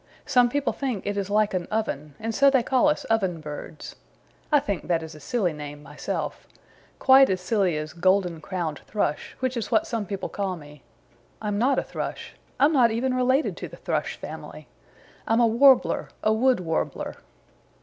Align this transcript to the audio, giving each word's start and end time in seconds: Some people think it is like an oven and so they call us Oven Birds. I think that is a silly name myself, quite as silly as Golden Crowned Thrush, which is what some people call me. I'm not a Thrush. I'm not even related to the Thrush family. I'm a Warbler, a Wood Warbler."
Some 0.25 0.49
people 0.49 0.73
think 0.73 1.05
it 1.05 1.15
is 1.15 1.29
like 1.29 1.53
an 1.53 1.67
oven 1.69 2.15
and 2.19 2.33
so 2.33 2.49
they 2.49 2.63
call 2.63 2.89
us 2.89 3.03
Oven 3.03 3.39
Birds. 3.39 3.95
I 4.51 4.59
think 4.59 4.87
that 4.87 5.03
is 5.03 5.13
a 5.13 5.19
silly 5.19 5.53
name 5.53 5.83
myself, 5.83 6.47
quite 6.97 7.29
as 7.29 7.39
silly 7.39 7.77
as 7.77 7.93
Golden 7.93 8.41
Crowned 8.41 8.79
Thrush, 8.87 9.35
which 9.41 9.55
is 9.55 9.69
what 9.69 9.85
some 9.85 10.07
people 10.07 10.27
call 10.27 10.55
me. 10.55 10.81
I'm 11.39 11.59
not 11.59 11.77
a 11.77 11.83
Thrush. 11.83 12.33
I'm 12.59 12.73
not 12.73 12.89
even 12.89 13.13
related 13.13 13.55
to 13.57 13.67
the 13.67 13.77
Thrush 13.77 14.15
family. 14.17 14.67
I'm 15.27 15.39
a 15.39 15.45
Warbler, 15.45 16.09
a 16.23 16.33
Wood 16.33 16.61
Warbler." 16.61 17.17